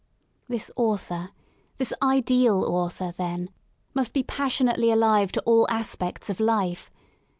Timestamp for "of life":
6.27-6.89